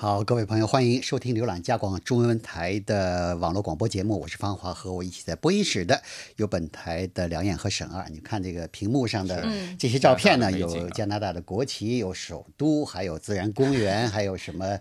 [0.00, 6.02] 好，各位朋友，欢迎收听浏览加广中文台的网络广播节目，我是方华，和我一起在播音室的
[6.36, 8.08] 有本台的梁燕和沈二。
[8.08, 9.46] 你看这个屏幕上的
[9.78, 14.78] 这些照片呢， 有加拿大的国旗，有首都，还有自然公园，还有什么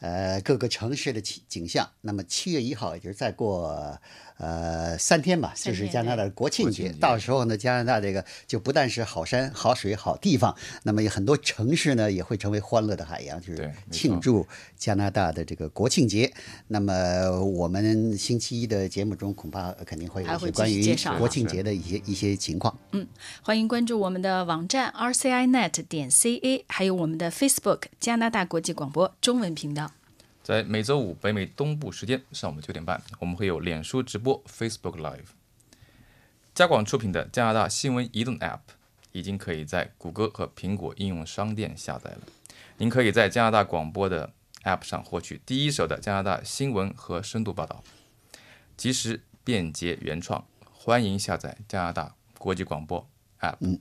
[0.00, 1.88] 呃各个城市的景景象。
[2.00, 3.98] 那么七月一号，也就是再过。
[4.42, 6.88] 呃，三天吧，就是加拿大的国庆节。
[6.98, 14.46] 到时候呢，加拿大这个就不但是好山好水好地方，那么有很多城市呢也会成为欢乐的海洋，就是庆祝
[14.78, 16.32] 加拿大的这个国庆节。
[16.68, 22.74] 那么我们星期一的节目中恐怕肯定会有一些关于国庆节的一些一些情况。
[22.92, 23.06] 嗯，
[23.42, 29.89] 欢迎关注我们的网站 rcinet 点 ca，还有我们的 Facebook 加拿大国际广播中文频道。
[30.42, 35.34] 在每周五北美东部时间上午九点半，我们会有脸书直播 （Facebook Live）。
[36.54, 38.60] 加广出品的加拿大新闻移动 App
[39.12, 42.20] 已经可以在谷歌和苹果应用商店下载了。
[42.78, 44.32] 您可以在加拿大广播的
[44.64, 47.84] App 上获取第一手的加拿大新闻和深度报道，
[48.76, 50.44] 及时、便捷、原创。
[50.72, 53.06] 欢迎下载加拿大国际广播
[53.40, 53.56] App。
[53.60, 53.78] 嗯，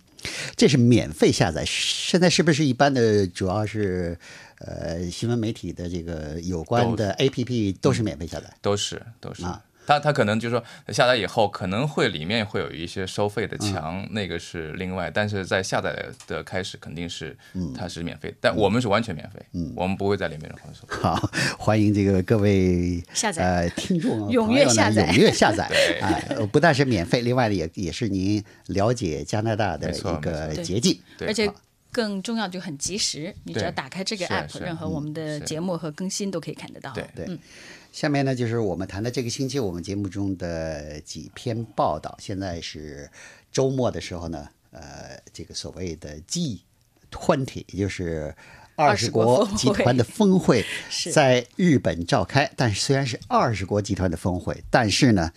[0.57, 1.63] 这是免费下载。
[1.65, 3.25] 现在是不是一般的？
[3.25, 4.19] 主要是。
[4.59, 9.63] 呃，新闻媒体的这个有关的 A P P 都是免费下载，都是都是啊。
[9.87, 15.09] 它它可能就是说下载以后可能会里面会有一些收费的墙，那个是另外。
[15.09, 17.35] 但是在下载的开始肯定是
[17.75, 21.01] 它是免费，但我们是完全免费，嗯，我们不会在里面任何收费。
[21.01, 25.67] 好，欢迎这个各位下载呃听众 踊跃下载， 踊跃下载
[26.01, 26.45] 啊！
[26.51, 31.51] 不但是免费，另外的也也是您了解加拿大的一个捷径，而且。
[31.91, 36.91] 更重要就很及时，你只要打开这个 app，任何我们的节目和更新都可以看得到。
[36.93, 37.39] 对对，
[37.91, 42.15] 下面呢就是我们谈的这个星期我们节目中的几篇报道。
[42.19, 43.09] 现在是
[43.51, 48.35] 周末的时候呢，呃，这个所谓的 G20，也就是
[48.75, 50.63] 二十国集团的峰会，
[51.11, 52.51] 在日本召开。
[52.55, 55.31] 但是虽然是二十国集团的峰会，但是呢。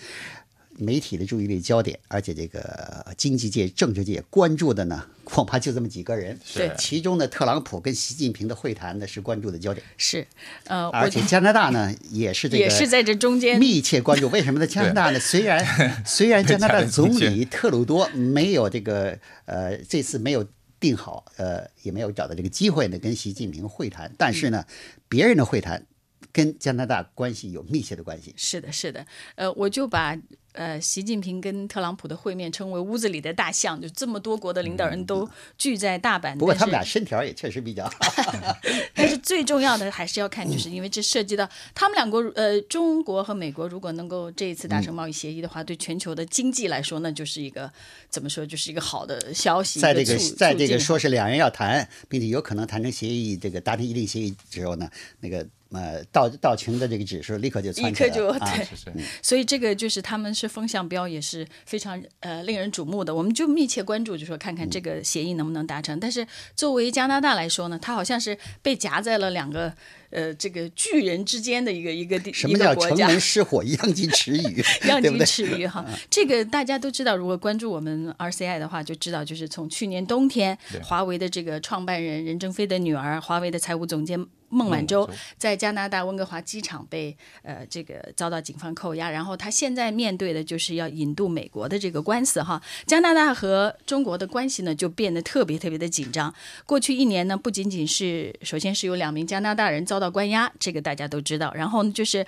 [0.78, 6.38] 媒体的注意力焦点，而且这个经济界、政治界关注的呢， 恐怕就这么几个人。
[6.54, 9.84] 对，其中呢特朗普跟习近平的会谈呢，是关注的焦点。
[9.96, 10.26] 是，
[10.64, 14.28] 呃，而且加拿大呢，也是这个，也是在这中间密切关注。
[14.30, 14.66] 为什么呢？
[14.66, 20.46] 加拿大呢， 虽然虽然加拿大总理特鲁多没有这个呃这次没有
[20.80, 24.64] 定好，呃也没有找到这个机会呢跟习近平会谈，但是呢，
[25.08, 25.86] 别人的会谈
[26.32, 28.34] 跟加拿大关系有密切的关系。
[28.36, 30.18] 是的，是的，呃，我就把。
[30.52, 36.36] 呃，习近平跟特朗普的会面称为屋子里的大象，就这么多国的领导人都聚在大阪。
[36.36, 38.34] 不过他们俩身条也确实比较好。
[38.94, 47.72] 但是最重要的还是要看，就是因为这涉及到他们两国，呃，中国和美国如果能够这一次达成贸易协议的话，对全球的经济来说，那就是一个
[48.10, 49.80] 怎么说，就是一个好的消息。
[49.80, 54.90] 在这个在这个说是两人要谈，并且有可能谈成协议，这个达成一定协议之后呢，
[55.20, 55.46] 那个。
[55.72, 58.76] 呃，道道琼的这个指数立刻就立刻就对，是
[59.22, 63.14] 所以这个就是他们是风向标，也是非常呃令人瞩目的。
[63.14, 65.98] 我们就密切关注，就说看看这个协议能不能达成。
[65.98, 69.72] 但是作为加拿大来说呢，它好像是被夹在了两个
[70.10, 75.84] 呃这个巨人之间的一个一个地什么叫城门失火，殃及池鱼，殃及池鱼哈。
[76.10, 84.26] 这个大家都知道，如果关注我们 RCI 的话，就知道就是从去年冬天，华为的这个创办人任正非的女儿，华为的财务总监。
[84.52, 85.08] 孟晚舟
[85.38, 92.62] 在加拿大温哥华机场被呃这个遭到警方扣押，然后他现在面对的就是要引渡美国的这个官司哈。
[92.86, 96.32] 加拿大和中国的关系呢就变得特别特别的紧张。
[96.66, 102.26] 过去一年呢，不仅仅是首先是有两名加拿大人遭到关押，这个大家都知道，然后呢就是。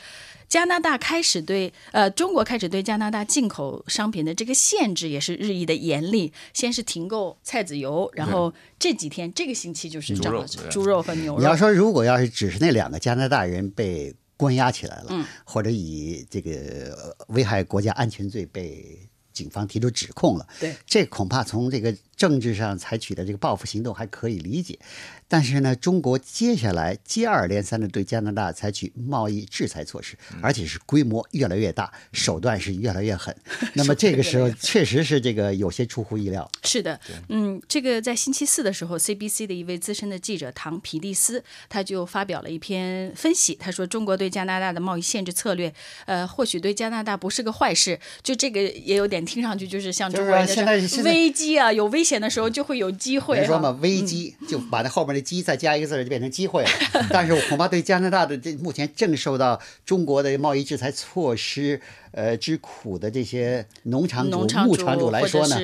[0.48, 11.38] 加拿大开始对呃中国开始对加拿大进口商品的这个限制也是日益的严厉，先是停购菜籽油，然后这几天这个星期就是猪肉、猪肉和牛肉。
[11.38, 18.98] 你要说如果要是只是那两个加拿大人被关押起来了，或者以这个危害国家安全罪被
[19.32, 24.78] 警方提出指控了，对，这恐怕从这个政治上采取的这个报复行动还可以理解。
[25.26, 33.34] 但是呢，中国接下来接二连三的对加拿大采取贸易制裁措施，而且是规模越来越大，手段是越来越狠。
[33.74, 36.48] 那么这个时候确实是这个有些出乎意料。
[36.62, 37.00] 是的，
[37.30, 45.72] 嗯，这个在星期四的时候，CBC 的一位资深的记者唐皮蒂斯他就发表了一篇分析，他说中国对加拿大的贸易限制策略，
[46.04, 47.98] 呃，或许对加拿大不是个坏事。
[48.22, 53.40] 就这个也有点听上去就是像中国人的危机啊，有危险的时候就会有机会。
[53.40, 55.24] 你说嘛，危机就把那后面的。
[55.24, 56.68] 机再加一个字就变成机会了，
[57.08, 61.80] 但是恐怕对加拿大的这目前正受到中国的贸易制裁措施
[62.12, 65.58] 呃之苦的这些农场主、牧场主来说呢。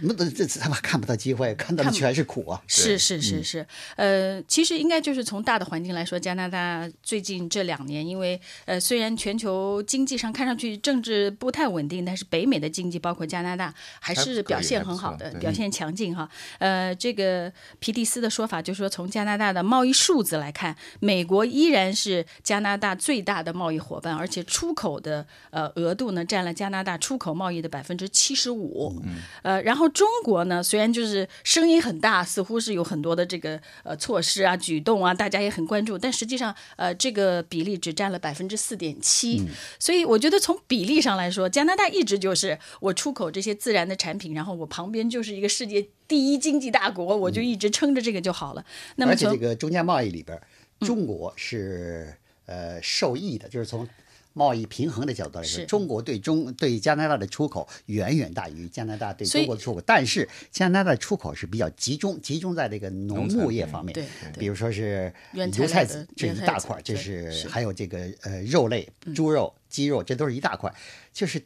[0.00, 2.62] 那这这他妈看不到机会，看到的全是苦啊！
[2.68, 16.30] 是是是是，呃，其实应该就是从大的环境来说，加拿大最近这两年，因为呃，虽然全球经济上看上去政治不太稳定，但是北美的经济包括加拿大还是表现很好的，表现强劲哈。
[16.58, 29.02] 呃，这个皮蒂斯的说法就是说，从加拿大的贸易数字来看，美国依然是加拿大最大的贸易伙伴，而且出口的呃额度呢占了加拿大出口贸易的百分之七十五。
[29.42, 29.77] 呃，然后。
[29.86, 39.46] 中国呢，虽然就是声音很大，似乎是有很多的这个呃措施啊、举动啊，大家也很关注，但实际上呃这个比例只占了百分之四点七。
[39.78, 48.64] 所以我觉得从比例上来说，加拿大一直就是我出口这些自然的产品，然后我旁边就是一个世界第一经济大国，我就一直撑着这个就好了。
[48.96, 50.40] 那么而且这个中间贸易里边，
[50.80, 52.16] 中国是
[52.46, 53.86] 呃受益的，就是从。
[54.34, 64.06] 贸易平衡的角度来说，中国对中对加拿大的出口远远大于加拿大对中国的出口，但是加拿大的出口是比较集中，集中在这个农牧业方面，对，
[64.38, 70.72] 比如说是油菜籽这一大块，这是还有这个呃肉类，猪肉、鸡肉，这都是一大块，
[71.12, 71.42] 就是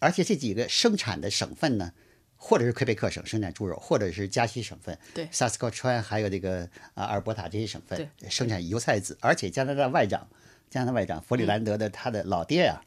[0.00, 1.92] 而且这几个生产的省份呢，
[2.34, 6.62] 或者是魁北克省生产猪肉，或者是加西省份，对，萨斯科川还有这个
[6.94, 10.26] 啊阿尔伯塔这些省份生产油菜籽，而且加拿大外长。
[10.70, 12.80] 加拿大外长弗里兰德的他的老爹啊，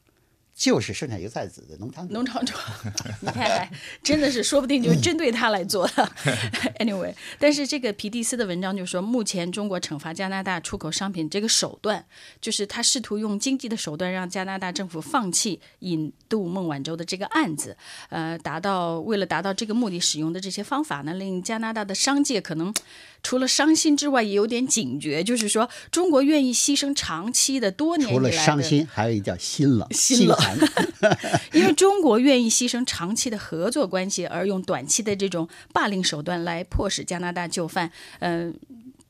[0.55, 2.13] 就是生产油菜籽的农场主。
[2.13, 2.53] 农场主，
[3.19, 3.69] 你看，
[4.01, 6.11] 真的是说不定就是针对他来做的。
[6.79, 12.05] Anyway，但是这个皮蒂斯的文章就说，目前中国惩罚加拿大出口商品这个手段，
[12.39, 17.75] 就是他试图用经济的手段让加拿大政府放弃引渡孟晚舟的这个案子，
[18.09, 22.73] 呃，达到为了达到这个目的使用的这些方法呢，令加拿大的商界可能。
[23.23, 30.37] 除了伤心之外，也有点警觉，就是说，中国愿意牺牲长期的多年除了伤心，还有一叫心冷、心冷，
[31.53, 37.89] 因为中国愿意牺牲长期的合作关系，而用短期的这种霸凌手段来迫使加拿大就范。
[38.19, 38.53] 嗯，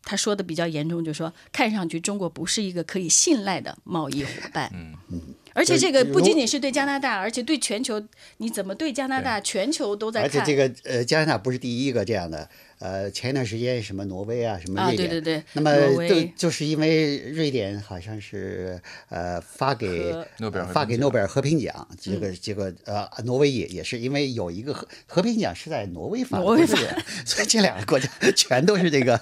[0.04, 4.72] 他说的比较严重，就是说，看上去中国不是一个可以信赖的贸易伙伴。
[4.74, 5.22] 嗯嗯。
[5.56, 8.02] 而且这个不仅仅是对加拿大，而且对全球，
[8.38, 9.40] 你怎么对加拿大？
[9.40, 10.42] 全球都在看。
[10.42, 12.50] 而且这个呃，加拿大不是第一个这样的。
[12.84, 18.78] 呃，前一段时间什么挪威啊，什么瑞典，对对对，那么就就是因为瑞典好像是
[19.08, 26.78] 呃发给诺贝尔发给诺贝尔和平奖，这个这个呃挪威也也是因为有一个和和平奖是在挪威发，挪威发，
[27.26, 29.18] 所以这两个国家 全都是这个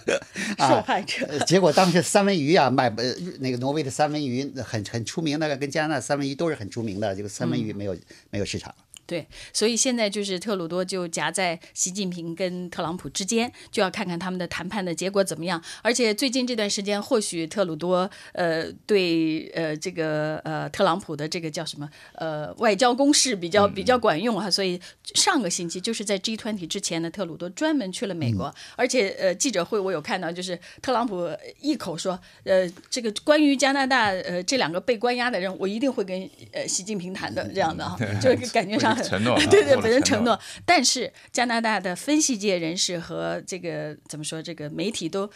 [0.58, 1.38] 受害者。
[1.46, 3.04] 结果当时三文鱼啊卖不
[3.42, 7.96] 那个挪威的三文鱼很很出名，那个跟加拿大三文鱼都是很出名的，这个三文鱼没有
[8.32, 8.74] 没有市场。
[9.12, 15.62] 对，所以现在就是特鲁多就夹在习近平跟特朗普之间，就要看看他们的谈判的结果怎么样。
[15.82, 24.50] 而且最近这段时间，或许特鲁多呃对呃这个呃特朗普的这个叫什么呃外交攻势比较比较管用哈。
[24.50, 24.80] 所以
[25.14, 31.30] 上个星期就是在 G 团体之前呢，特鲁多专门去了美国，而且呃记者会我有看到，就是特朗普
[31.60, 38.98] 一口说呃这个关于加拿大呃这两个被关押的人，我一定会跟呃习近平谈的这样的哈， 就是感觉上。
[39.04, 40.40] 承诺， 对对，本人承诺。
[40.66, 45.30] 但是加拿大的分析界人士和这个怎么说，这个媒体都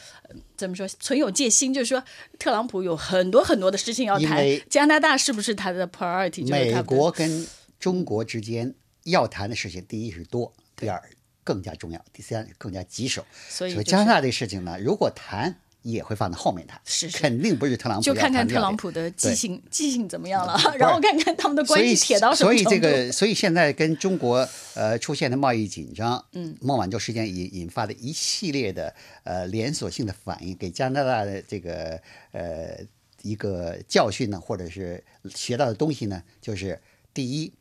[0.56, 2.04] 怎么说，存有戒心，就是说
[2.40, 6.48] 特朗普有很多很多的事情要谈，加拿大是不是他的 priority？
[6.50, 7.48] 美国跟
[7.80, 8.74] 中国之间
[9.04, 11.02] 要谈的事情，第一是多，第二
[11.44, 13.26] 更加重要，第三更加棘手。
[13.50, 15.60] 所以加拿大这事情呢，如果谈。
[15.86, 22.70] 也会放在后面谈，是肯定不是特朗普就看看特朗普的记性，记性怎么样了， 然后看看他们的关系铁到什么程度。
[22.70, 32.02] 所以这个，所以现在跟中国呃出现的贸易紧张，嗯，孟晚舟事件引引发的一系列的呃连锁性的反应，给加拿大的这个
[32.32, 32.80] 呃
[33.22, 35.04] 一个教训呢，或者是
[35.36, 36.82] 学到的东西呢，就是
[37.14, 37.54] 第一，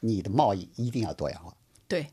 [0.00, 1.54] 你的贸易一定要多样化。
[1.86, 2.06] 对，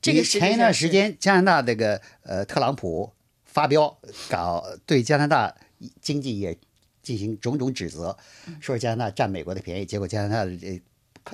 [0.00, 3.12] 这个前一段时间加拿大这个呃特朗普。
[3.56, 3.96] 发飙
[4.28, 5.54] 搞对加拿大
[6.02, 6.54] 经济也
[7.02, 8.14] 进行种种指责，
[8.60, 10.78] 说加拿大占美国的便宜，结果加拿大这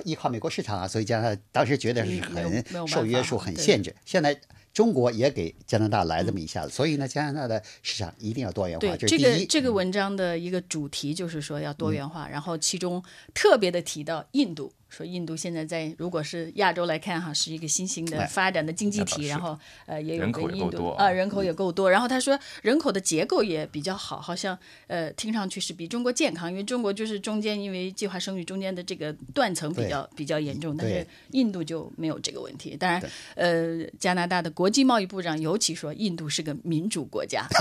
[0.05, 3.93] 依靠美国市场啊，所以加拿大当时觉得是很受约束、很限制。
[4.05, 4.39] 现在
[4.71, 8.95] 中国也给加拿大来这么一下子，所以呢，加拿大的市场一定要多元化。
[8.95, 13.03] 这是这个这个文章的一个主题就是说要多元化，然后其中
[13.33, 14.71] 特别的提到印度。
[14.95, 19.57] 说印度现在在，如果是亚洲来看哈，是一个新兴的发展的经济体，然后
[19.87, 32.77] 呃也有跟印度啊人口也够多，然后他说人口的结构也比较好，好像呃听上去是比中国健康，因为中国就是中间因为计划生育中间的这个断层比较比较严重，但是印度就没有这个问题。
[32.77, 33.01] 当然
[33.33, 37.47] 呃加拿大的国际贸易部长尤其说印度是个民主国家。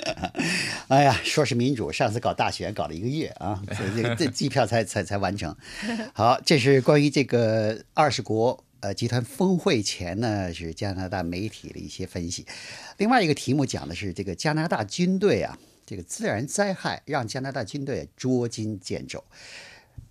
[0.88, 5.54] 哎呀，说是民主，上次搞大选搞了一个月啊，这这这机票才才才完成，
[6.14, 6.29] 好。
[6.30, 12.46] 好，这是关于这个二十国呃集团峰会前呢，是加拿大媒体的一些分析。
[12.98, 19.24] 另外一个题目讲的是这个加拿大军队啊，这个自然灾害让加拿大军队捉襟见肘。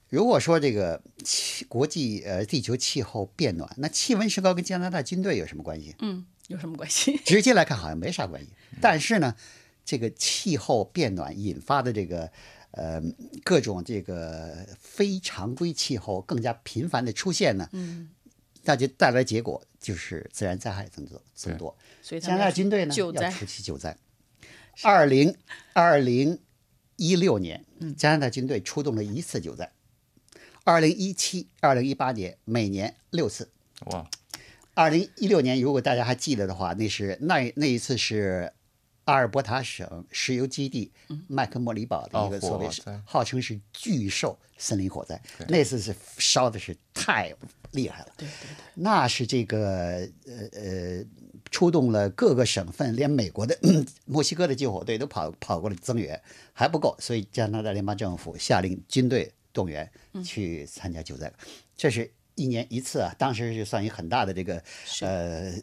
[0.09, 5.95] 如果说这个气国际呃地球气候变暖，那气温升高跟加拿大军队有什么关系？
[5.99, 7.15] 嗯，有什么关系？
[7.23, 8.49] 直接来看好像没啥关系，
[8.81, 9.33] 但是呢，
[9.85, 12.29] 这个气候变暖引发的这个
[12.71, 13.01] 呃
[13.43, 18.09] 各种这个非常规气候更加频繁的出现呢，嗯，
[18.63, 21.75] 那就带来结果就是自然灾害增多增多。
[22.01, 23.97] 所以加拿大军队呢要出去救灾。
[24.83, 25.35] 二零
[25.73, 26.39] 二零
[26.95, 29.71] 一六年，嗯加拿大军队出动了一次救灾。
[30.63, 33.49] 二零一七、二零一八年每年六次。
[33.85, 34.07] 哇，
[34.75, 38.53] 二零一六年，如果大家还记得的话，那是那那一次是
[39.09, 40.91] 阿尔伯塔省石油基地
[41.27, 47.33] 麦克莫里堡的一个哦所谓是号称是巨兽森林火灾，那次是烧的是太
[47.71, 48.11] 厉害了。
[48.17, 51.05] 对对对，那是这个呃呃，
[51.49, 53.57] 出动了各个省份，连美国的
[54.05, 56.21] 墨西哥的救火队都跑跑过来增援，
[56.53, 59.89] 还不够，所以加拿大联邦政府下令军队动员
[60.23, 61.31] 去参加救灾，
[61.75, 62.11] 这是。
[62.39, 64.63] 一年一次啊，当时就算一个很大的这个
[65.01, 65.53] 呃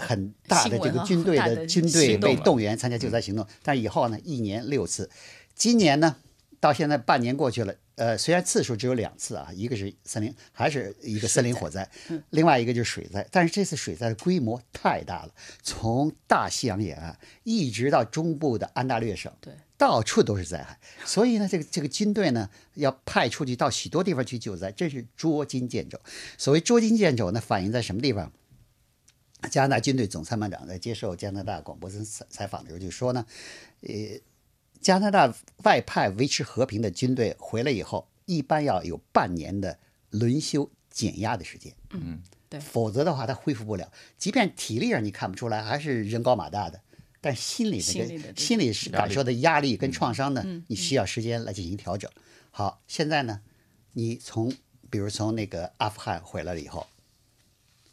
[0.00, 5.10] 很大的这个军队的的军队被动员参加救灾行动，但以后呢一年六次，
[5.54, 6.16] 今年呢
[6.62, 11.90] 到现在半年过去了，呃，虽然次数只有两次啊，一个是森林，还是一个森林火灾，
[12.30, 13.26] 另外一个就是水灾。
[13.32, 20.78] 但是这次水灾的规模太大了，从大西洋沿岸一直到中部的安大略省，对，到处都是灾害。
[21.04, 26.00] 所以呢，这个这个军队呢要派出去到许多地方去救灾，真是捉襟见肘。
[26.38, 28.30] 所谓捉襟见肘呢，反映在什么地方？
[29.50, 33.26] 加拿大军队总参谋长在接受加拿大广播公司采访的时候就说呢，
[33.80, 33.90] 呃，
[34.82, 39.78] 加拿大外派维持和平的军队回来以后，一般要有半年的
[40.10, 42.60] 轮休减压的时间，嗯，对。
[42.60, 43.90] 否则的话他恢复不了。
[44.18, 46.80] 即便体力上你看不出来，还是人高马大的，
[47.20, 52.10] 但心里的这个那个心里是感受的压力跟创伤呢，你需要时间来进行调整。
[52.50, 53.40] 好，现在呢，
[53.92, 54.52] 你从
[54.90, 56.86] 比如从那个阿富汗回来了以后，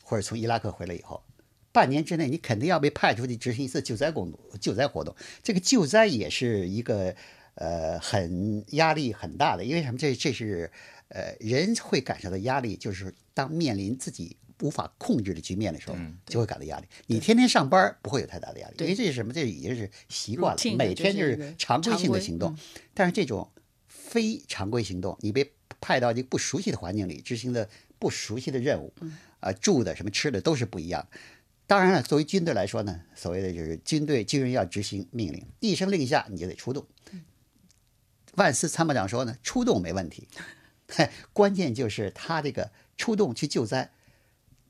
[0.03, 1.24] 或者从伊拉克回来以后，
[1.71, 5.15] 半年之内你肯定要被派出去执行一次救灾工作、救灾活动。
[5.43, 7.15] 这个救灾也是一个
[7.55, 9.97] 呃很压力很大的，因为什么？
[9.97, 10.71] 这这是
[11.09, 14.38] 呃人会感受到压力，就是当面临自己。
[14.61, 15.95] 无法控制的局面的时候，
[16.25, 16.85] 就会感到压力。
[17.07, 19.31] 你天天上班不会有太大的压力，因为这是什么？
[19.31, 22.57] 这已经是习惯了每天就就是常规性的行动嗯。
[22.93, 23.49] 但是这种
[23.88, 28.93] 非常规行动，你被派到一个不熟悉的环境里执行的不熟悉的任务，
[29.39, 31.07] 啊、住的什么吃的都是不一样。
[31.69, 36.83] 当然了，作为军队来说呢，所谓的就是军队军人要执行命令，一声令下你就得出动。
[38.33, 40.27] 万斯参谋长说呢，出动没问题，
[40.89, 43.91] 嘿，关键就是他这个出动去救灾，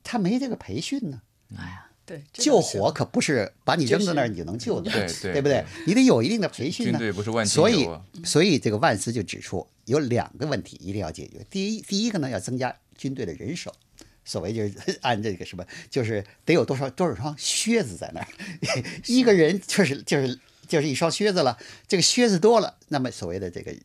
[0.03, 1.21] 他没这个培训呢。
[1.55, 5.63] 哎呀，对，救火可不是把你扔到那儿你就能救的， 对对不对？
[5.87, 6.99] 你得有一定的培训军呢。
[6.99, 7.87] 队不是万金所以
[8.25, 11.45] 所以这个万斯就指出有两个问题一定要解决。
[11.49, 13.73] 第一，第一个呢要增加军队的人手，
[14.25, 18.27] 所谓就是 按这个什么，就是得有多少多少双靴子在那儿，
[19.07, 21.57] 一个人就是就是就是一双靴子了。
[21.87, 23.75] 这个靴子多了，那么所谓的这个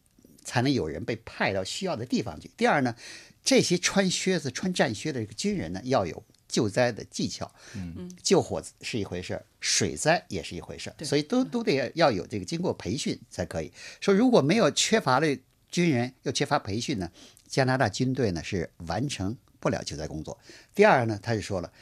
[0.44, 2.50] 才能有人被派到需要的地方去。
[2.56, 2.94] 第二呢，
[3.42, 7.50] 这些穿靴子、穿战靴的这个军人呢，要有救灾的技巧。
[7.74, 13.72] 嗯，救火是一回事儿，水灾也是一回事儿，所以都都得要有这个经过培训才可以。
[14.00, 15.38] 说如果没有缺乏的
[15.70, 17.10] 军人，又缺乏培训呢，
[17.48, 20.38] 加拿大军队呢是完成不了救灾工作。
[20.76, 21.72] 第二呢，他就说了。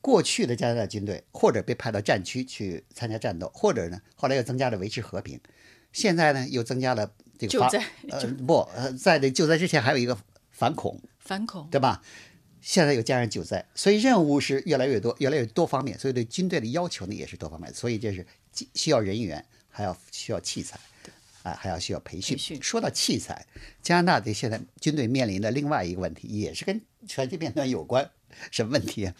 [0.00, 5.40] 过去的加拿大军队或者被派到战区去参加战斗，或者呢，后来又增加了维持和平，
[5.92, 7.70] 现在呢又增加了这个
[8.44, 10.18] 不呃，在这救灾之前还有一个
[10.50, 12.02] 反恐，反恐，对吧？
[12.60, 20.80] 现在又加上救灾，所以任务是越来越多，越来越多方面，所以对军队的要求呢也是多方面，所以这是既需要人员，还要需要器材，
[21.44, 22.36] 啊，还要需要培训。
[22.36, 23.46] 培训说到器材，
[23.80, 28.10] 加拿大的现在军队面临的另外一个问题，也是跟全球变暖有关，
[28.50, 29.14] 什么问题啊？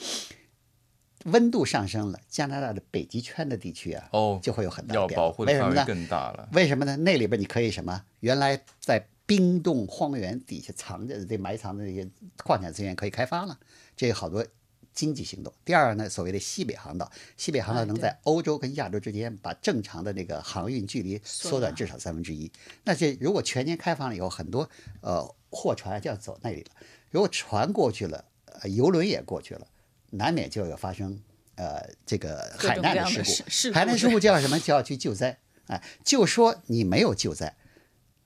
[1.26, 5.28] 温度上升了，加拿大的北极圈的地区啊，哦就会有很大的变化。
[5.44, 5.84] 为什么呢？
[5.86, 6.48] 更大了。
[6.52, 6.96] 为什么呢？
[6.96, 8.04] 那里边你可以什么？
[8.18, 13.56] 原来在冰冻荒原底下藏着这埋藏的这些矿产资源可以开发了，
[13.96, 14.44] 这有好多
[14.92, 15.54] 经济行动。
[15.64, 22.50] 第二呢，所谓的西北航道，西北航道能在欧洲跟亚洲之间把正常的那个航运距离缩短至少三分之一。
[22.82, 24.68] 那这如果全年开放了以后，很多
[25.02, 26.70] 呃货船就要走那里了。
[27.12, 29.66] 如果船过去了，呃游轮也过去了，
[30.10, 31.22] 难免就要发生
[31.54, 33.74] 呃这个海难事故的事故。
[33.74, 34.58] 海难事故叫什么？
[34.58, 35.38] 就要去救灾。
[35.66, 37.54] 哎，就说你没有救灾，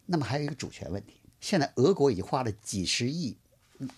[0.06, 1.20] 那么还有一个主权问题。
[1.38, 3.36] 现在俄国已经花了几十亿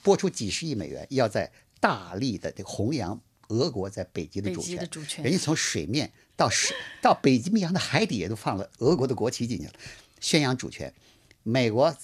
[0.02, 4.88] 拨出几十亿美元，要在大力的这个弘扬俄国在北极的主权。
[4.90, 9.72] 主权人家从水面到水到北极洋的海底也都放了俄国的国旗进去了，
[10.20, 10.92] 宣扬主权。
[11.44, 11.96] 美国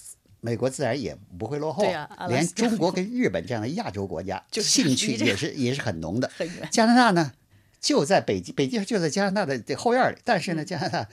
[0.44, 1.82] 美国自然也不会落后，
[2.28, 6.30] 连中国跟日本这样的亚洲国家兴趣也是也是很浓的。
[6.70, 7.32] 加拿大呢，
[7.80, 11.08] 就在北极，北极就在加拿大的这后院里，但是呢，加拿大。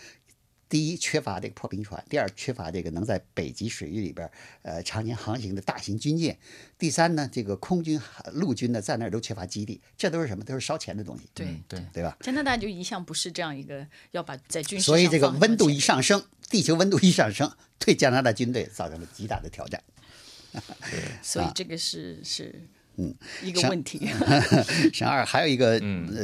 [0.71, 6.33] 第一，缺乏这个破冰船；第二，缺乏这个能在北极水域里边呃常年航行的大型军舰；
[6.79, 7.99] 第三呢，这个空军、
[8.31, 9.81] 陆军呢在那儿都缺乏基地。
[9.97, 10.45] 这都是什么？
[10.45, 11.23] 都是烧钱的东西。
[11.33, 12.15] 对对对吧？
[12.21, 19.83] 加拿大就一向不是这样一个要把在军事所以这个温度一上升，地球温度一上升，对加拿大军队造成了极大的挑战。
[21.21, 23.13] 所以这个是是嗯
[23.43, 24.09] 一个问题。
[24.93, 25.77] 沈 二还有一个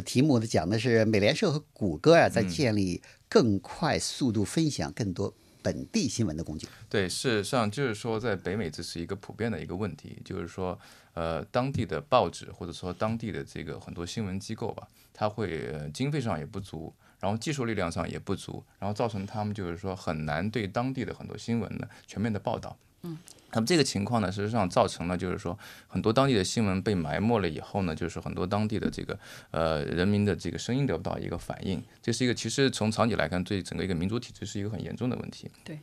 [0.04, 3.02] 题目呢，讲的是美联社和谷歌啊在建立。
[3.30, 6.68] 更快速度分享更多本地新闻的工具。
[6.90, 10.80] 对，事实上就是说，在北美这是一个普遍的一个问题，就是说，
[11.14, 22.78] 呃，当地的报纸或者说当地的这个很多新闻机构吧，它会经费上也不足，然后技术力量上也不足，然后造成他们就是说很难对当地的很多新闻呢全面的报道。
[23.02, 23.18] 嗯。
[23.54, 29.18] 那么这个情况呢，实际上造成了就是说很多当地的新闻被埋没了以后呢，就是很多当地的这个
[29.52, 35.50] 呃人民的这个声音得不到一个反应，这是一个其实从长期来看对整个一个民主体制是一个很严重的问题。
[35.64, 35.80] 对。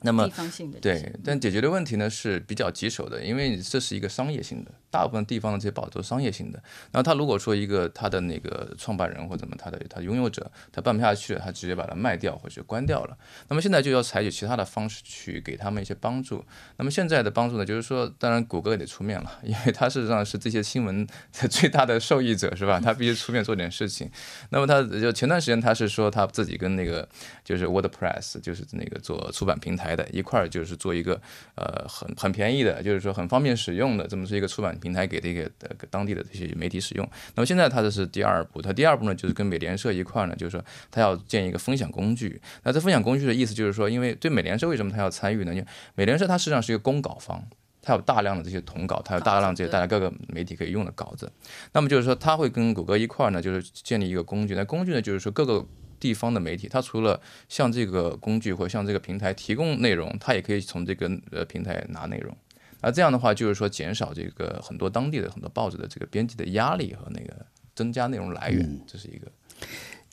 [0.00, 6.62] 那么，的对，但解决的问题呢是比较棘手的，因为这是一个商业性的，大部分地方的这些宝都是商业性的。
[6.92, 13.16] 然后他如果说一个他的那个创办人或怎么他的他拥有者他办不下去了，他直接把它卖掉或者关掉了。
[13.48, 16.44] 那么现在就要采取其他的方式去给他们一些帮助。
[16.76, 22.78] 那么现在的帮助呢，就是说，当然谷歌也得出面了， 因为他事实上是这些新闻的最大的受益者，是吧？
[22.84, 24.10] 他必须出面做点事情。
[24.50, 27.06] 那么他就前段时间他是说他自己跟那个
[27.44, 29.88] 就是 WordPress，就是那个做出版平台。
[29.98, 31.20] 的一块儿就是做一个
[31.56, 35.50] 呃很很便宜的，就是说很方便使用的这么是一个出版平台给这个
[35.90, 37.08] 当地的这些媒体使用。
[37.34, 42.40] 那么现在它这是第二步，它第二步呢就是跟美联社一块儿呢，就是说它要建一个分享工具。
[42.62, 45.54] 那这分享工具的意思就是说，因为对美联社为什么它要参与呢？
[45.54, 47.42] 因为美联社它实际上是一个公稿方，
[47.82, 51.30] 它有大量的这些统稿，它有大量这些大家各个媒体可以用的稿子。
[51.72, 54.54] 那么就是说，它会跟谷歌一块儿呢，就是建立一个工具。
[54.54, 55.66] 那工具呢，就是说各个。
[56.00, 62.32] 地方的媒体，它除了向这个工具或向这个平台提供内容，它也可以从这个呃平台拿内容。
[62.80, 67.34] 而这样的话，就是说减少这个很多当地的很多报纸的这个编辑的压力和那个
[67.74, 69.30] 增加内容来源，这是一个。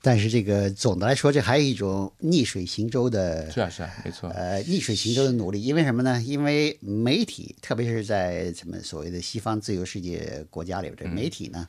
[0.01, 4.30] 但是这个总的来说，这还有一种逆水行舟的，是啊是啊，没错。
[4.30, 6.21] 呃，逆水行舟的努力，因为什么呢？
[6.21, 11.67] 因为媒体，特别是在什么所谓的西方自由世界国家里边，这媒体呢。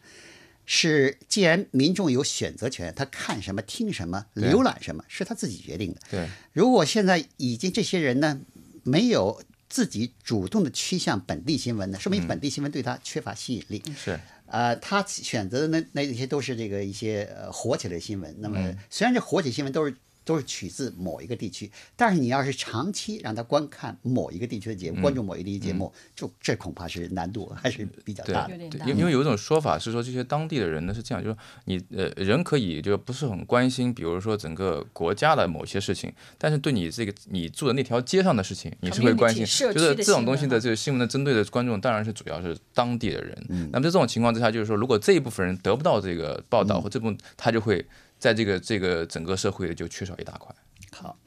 [0.66, 6.00] 是，既然民众有选择权，他看什么、听什么、浏览什么，是他自己决定的。
[6.10, 8.40] 对，如果现在已经这些人呢，
[8.82, 13.82] 没有自己主动的趋向本地新闻呢，说明本地新闻对他缺乏吸引力。
[13.96, 18.34] 是，呃，他选择的那那些都是这个一些呃火起来的新闻。
[18.38, 19.94] 那么，虽然这火起新闻都是。
[20.26, 28.58] 都是取自某一个地区，但是你要是长期让他观看某一个地区的节目，关注某一地区节目，就这恐怕是难度还是比较大的。
[28.68, 31.36] 对，因因为有一种说法是说，这些当地的人呢是这样，就是
[31.66, 39.46] 你呃人可以就不是很关心，比如说整个国家的某些事情，但是对你这个你住的那条街上的事情，你是会关心。
[39.72, 43.46] 就是这种东西的这个新闻的针对的观众当然是主要是当地的人。
[43.70, 47.86] 那么在这种情况之下，就是说如果这一部分人得不到这个报道或这部分，他就会。
[48.18, 50.54] 在这个这个整个社会就缺少一大块。
[50.92, 51.18] 好，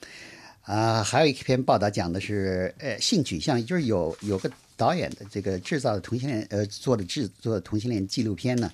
[0.61, 8.71] 啊，还有一篇报道讲的是，呃，性取向，就是有有个导演的这个制造的同性恋，呃，做的制作同性恋纪录片呢，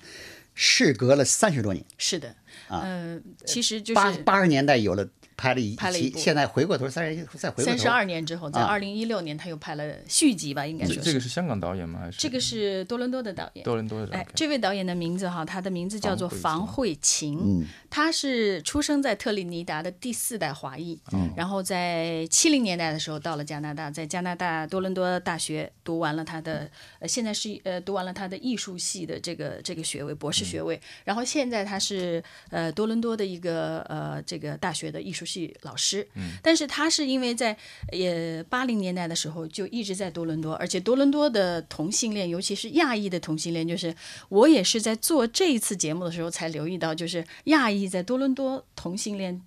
[0.54, 1.84] 事隔了三十多年。
[1.98, 2.34] 是的，
[2.68, 5.08] 呃，其实就是八八十年代有了。
[5.36, 12.00] 拍了一拍了一部，现在回过头三十再回三十二年之后，在二零一六年他又拍了续集吧，应该说这个是香港导演吗？
[12.00, 12.18] 还是？
[12.18, 13.62] 这个是多伦多的导演？
[13.62, 14.14] 多伦多的。
[14.14, 20.98] 哎，这位导演的名字哈，他的名字叫做房慧琴，他是出生在特立尼达的第四代华裔，
[21.36, 26.66] 然后在七零年代的时候到了加拿大，在加拿大多伦多大学读完了他的，
[27.00, 35.25] 呃，现在是呃读完了他的艺术系的这个这个学位，博士学位，然后现在他是呃多伦多的一个呃这个大学的艺术。
[35.26, 36.08] 系老师，
[36.40, 37.56] 但是他是因为在
[37.92, 43.94] 也八零年代的时候就一直在多伦多，而且多伦多的同性恋，尤其是亚裔的同性恋，就是
[44.28, 49.42] 我也是在做这一次节目的时候才留意到，就是亚裔在多伦多同性恋。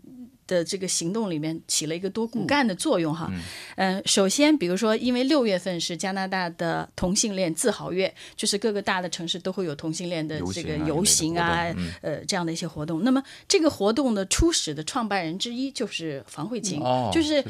[0.50, 3.32] 的这个行动里面起了一个多骨干的作用哈，
[3.78, 13.04] 嗯，首先比如说，因为六月份是加拿大的同性恋自豪月，就是各个大的城市都会有同性恋的这个游行啊，呃，这样的一些活动。
[13.04, 16.82] 那么这个活动的初始的创办人之一就是房慧琴，
[17.14, 17.46] 就是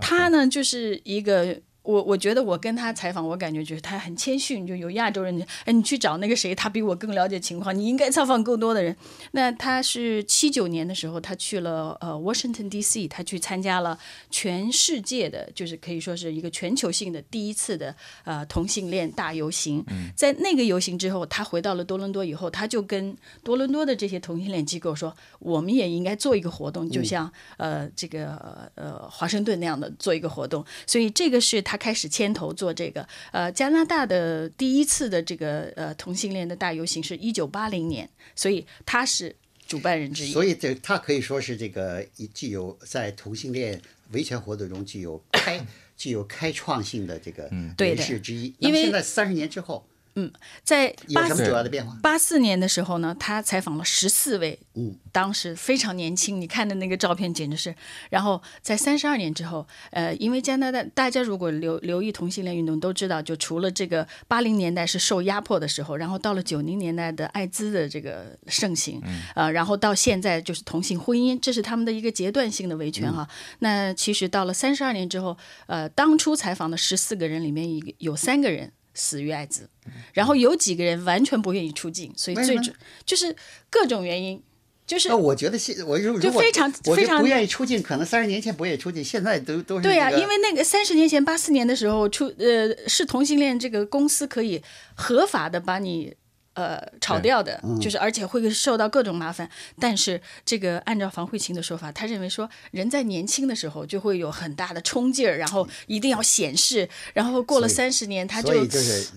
[0.00, 1.58] 他呢，就是一个。
[1.82, 8.96] 我我觉得我跟他采访，我感觉就是他很谦逊，就有亚洲人，哎，你去找那个谁，他比我更了解情况，你应该采访更多的人。
[9.32, 13.98] 那他是七九年的时候，他去了呃 Washington D.C.，他去参加了
[14.30, 17.92] 全世界的，就是可以说是一个全球性的第一次的
[18.22, 19.84] 呃同性恋大游行。
[20.14, 30.64] 在那个游行之后，他回到了多伦多以后，他就跟多伦多的这些同性恋机构说，我们也应该做一个活动，就像呃这个呃华盛顿那样的做一个活动。
[30.86, 31.71] 所以这个是他。
[31.72, 38.06] 他开始牵头做这个，呃，加拿大的第一次的这个呃同性恋的大游行是一九八零年，
[38.36, 39.34] 所以他是
[39.66, 40.32] 主办人之一。
[40.34, 43.80] 所以这他可以说是这个一具有在同性恋
[44.10, 48.54] 维权活动中具有开具有开创性的这个人士之一。
[48.58, 49.82] 因为现在三十年之后。
[50.14, 50.30] 嗯，
[50.62, 51.96] 在八什么主要的变化？
[52.02, 57.74] 八四年的时候呢，他采访了十四位，嗯，当时非常年轻，你看的那个照片简直是。
[58.10, 69.00] 然后在三十二年之后，呃，因为加拿大大家如果留留意同性恋运动都知道，就除了这个八零年代是受压迫的时候，然后到了九零年代的艾滋的这个盛行，
[69.34, 73.26] 呃，然后到现在就是同性婚姻，这是他们的一个阶段性的维权哈。
[73.60, 78.70] 那其实到了三十二年之后，呃，当初采访的十四个人里面，一个有三个人。
[78.94, 79.68] 死于艾滋，
[80.12, 82.74] 然后有几个人完全不愿意出境，所以最终
[83.04, 83.34] 就是
[83.70, 84.42] 各种原因，
[84.86, 94.62] 就是那我觉得现我就非常非常不愿意出境，可能三十年前不愿意出境，现在都都是对呀，因为那个三十年前八四年的时候出呃是同性恋这个公司可以
[94.94, 96.14] 合法的把你。
[96.54, 99.48] 呃，炒掉的，就是而且会受到各种麻烦。
[99.80, 108.52] 但是这个按照房慧琴的说法，他认为说人在年轻的时候就会有很大的冲劲儿，然后一定要显示，然后过了三十年他就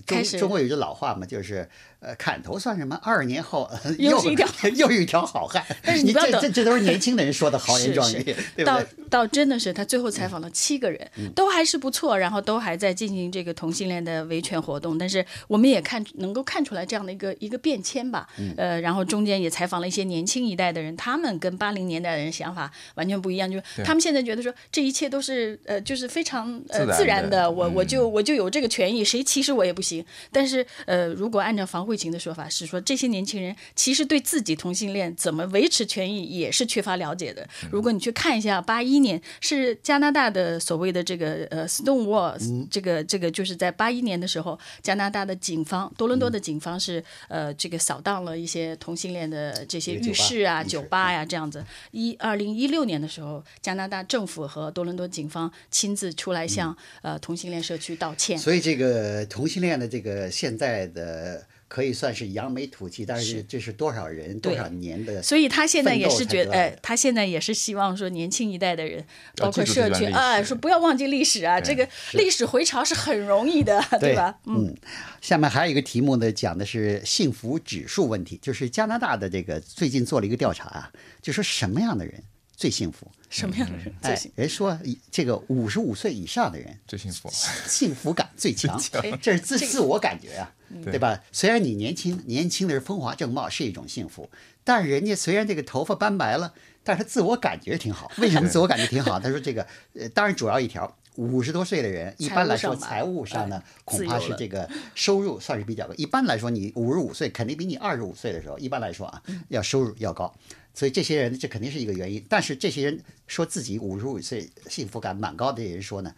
[0.06, 0.38] 开始。
[0.38, 1.68] 中国有句老话嘛，就是。
[2.00, 2.98] 呃，砍头算什么？
[3.02, 5.64] 二十年后又一条 又一条好汉。
[5.82, 14.98] 但是你这这这都是年轻的人说的豪 言壮语，对到到真的是他最后采访了七个人，都还是不错，然后都还在进行这个同性恋的维权活动。
[14.98, 18.28] 但是我们也看能够看出来这样的一个一个变迁吧。
[18.58, 30.04] 呃，然后中间也采访了一些年轻一代的人，他们跟八零年代的人想法完全不一样，就是他们现在觉得说这一切都是呃就是非常呃自然的，我我就我就有这个权益，谁歧视我也不行。
[30.30, 31.85] 但是呃，如果按照房。
[31.86, 37.48] 慧琴的说法是说，这些年轻人其实对自己同性恋怎么维持权益也是缺乏了解的。
[37.70, 42.36] 如果你去看一下，八一年是加拿大的所谓的这个呃 Stonewall，
[42.68, 51.64] 这个这个就是在八一年的时候，加拿大的警方多伦多的警方是呃这个扫荡了一些同性恋的这些浴室啊、酒吧呀这样子。
[51.92, 58.36] 一二零一六年的时候，加拿大政府和多伦多警方亲自出来向呃同性恋社区道歉。
[58.36, 61.46] 所以这个同性恋的这个现在的。
[61.68, 69.04] 可以算是扬眉吐气，但是这是多少人多少年的，所以他现在也是觉得，哎，他现在也是希望说年轻一代的人，
[69.36, 74.38] 包括社区啊，说不要忘记历史啊，这个历史回潮是很容易的， 对吧？
[74.46, 74.74] 嗯，
[75.20, 82.22] 下面还有一个题目呢，讲的是幸福指数问题，就是加拿大的这个最近做了一个调查啊，就说什么样的人。
[82.56, 83.06] 最幸福？
[83.28, 84.40] 什么样的人最幸福？
[84.40, 84.78] 人说
[85.10, 87.28] 这个五十五岁以上的人最幸福，
[87.68, 88.80] 幸福感最强，
[89.20, 90.50] 这是自自我感觉呀，
[90.84, 91.22] 对吧？
[91.30, 94.30] 虽然你年轻，年轻的人风华正茂是一种幸福，
[94.64, 98.10] 但是人家虽然这个头发斑白了，但是他自我感觉挺好。
[98.18, 99.20] 为什么自我感觉挺好？
[99.20, 105.92] 他说这个呃，当然主要一条，五十多岁的人一般来说财务上呢，恐怕是这个收入算是比较高。
[105.96, 110.32] 一般来说，你五十五岁肯定比你二十五岁的时候，一般来说啊，要收入要高。
[110.76, 112.22] 所以这些人，这肯定是一个原因。
[112.28, 116.14] 但是这些人说自己五十五岁幸福感蛮高的人说呢，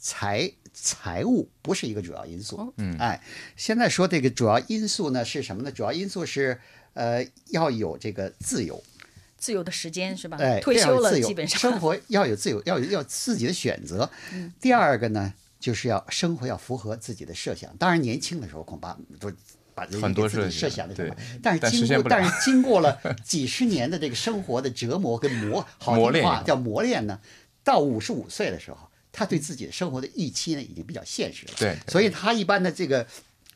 [0.00, 2.74] 财财务不是一个主要因素。
[2.76, 3.22] 嗯，哎，
[3.56, 5.70] 现在说这个主要因素呢是什么呢？
[5.70, 6.60] 主要因素是
[6.94, 8.82] 呃要有这个自由，
[9.38, 10.36] 自由的时间是吧？
[10.40, 14.10] 哎，退休了基本上生活要有自由， 要有要自己的选择。
[14.60, 17.76] 第二个呢，就是要生活要符合自己的设想。
[17.76, 18.98] 当然年轻的时候恐怕
[19.86, 20.00] 都。
[20.00, 27.18] 很多是设想的对，但是经过但是经过了几十年的这个生活的折磨跟磨，好听话叫磨练呢，
[27.62, 28.78] 到五十五岁的时候，
[29.12, 31.52] 他对自己的生活的预期呢已经比较现实了。
[31.58, 33.06] 对，所以他一般的这个，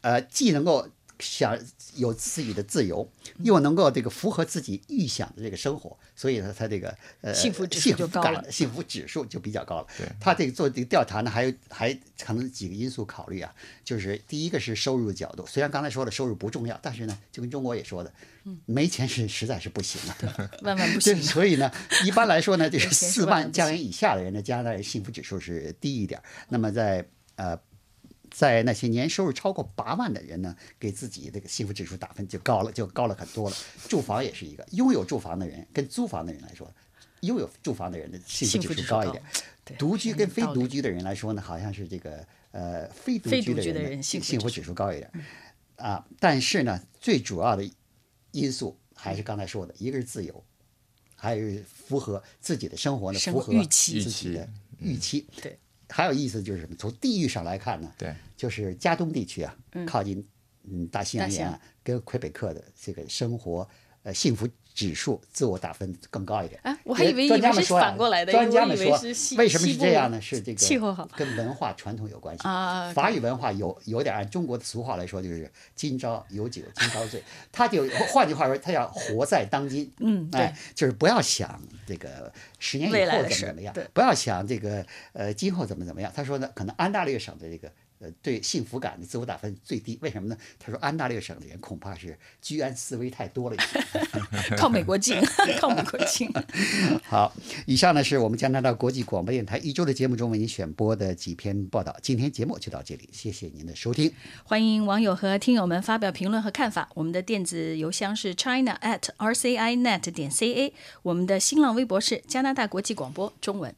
[0.00, 0.88] 呃，既能够。
[1.24, 1.58] 想
[1.96, 9.86] 有自己的自由，又能够这个符合自己预想的这个生活，所以呢，他这个呃幸福指数就高了，幸福指数就比较高了。
[10.20, 18.12] 他这个做这个调查呢，还有还可能几个因素考虑啊，就是第一个是收入的角度，虽然刚才说了收入不重要，但是呢，就跟中国也说的，
[18.66, 21.20] 没钱是实在是不行啊，万万不行。
[21.22, 21.72] 所以呢，
[22.04, 26.22] 一般来说呢， 就是四万加元以下的人呢，加拿大幸福指数是低一点。
[26.48, 27.06] 那么在
[27.36, 27.58] 呃。
[28.34, 33.56] 在那些年收入超过八万的人呢，给自己这个幸福指数打分就高了，就高了很多了。
[33.88, 36.68] 住房也是一个，拥有住房的人跟租房的人来说，
[37.20, 39.22] 拥有住房的人的幸福指数高一点。
[39.78, 45.08] 独居跟非独居的人来说呢，好像是这个呃非独居的人幸福指数高一点。
[45.76, 47.70] 啊，但是呢，最主要的
[48.32, 50.44] 因素还是刚才说的，一个是自由，
[51.14, 54.48] 还有符合自己的生活呢，符合预期自己的
[54.80, 55.24] 预期。
[55.40, 55.56] 对，
[55.88, 56.74] 还有意思就是什么？
[56.76, 60.26] 从地域上来看呢，对，就是加东地区啊，靠近
[60.64, 63.68] 嗯大西洋沿岸跟魁北克的这个生活
[64.02, 64.48] 呃幸福。
[64.74, 66.76] 指数自我打分更高一点啊！
[66.82, 68.86] 我还以为专家们说反过来的，专家们说
[69.38, 70.20] 为什么是这样呢？
[70.20, 72.90] 是这个气候好，跟文化传统有关系啊。
[72.92, 77.22] 法语文化有有点按中国的俗话来说，就是今朝有酒今朝醉。
[77.52, 79.88] 他就换句话说，他要活在当今。
[80.00, 86.12] 嗯，对，就是不要想这个十年以后怎么怎么样，不要想这个呃今后怎么怎么样。
[86.12, 87.70] 他说呢，可能安大略省的这个。
[88.22, 90.36] 对幸福感的自我打分最低，为什么呢？
[90.58, 95.20] 他说安大略省的人恐怕是居安思危太多了一些， 靠美国近，
[95.60, 96.30] 靠美国近。
[97.04, 97.32] 好，
[97.66, 101.96] 以上呢是我们加拿大国际广播电台一周的节目中为您选播的几篇报道。
[102.02, 104.12] 今天节目就到这里，谢谢您的收听。
[104.44, 106.88] 欢迎网友和听友们发表评论和看法。
[106.94, 113.74] 我们的电子邮箱是 china at rcinet 点 ca，我们的新浪微博是加拿大国际广播中文。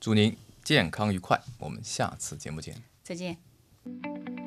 [0.00, 2.74] 祝您健康愉快，我们下次节目见。
[3.02, 3.49] 再见。
[3.84, 4.39] Thank you.